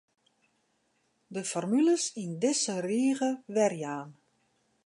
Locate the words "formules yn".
1.51-2.31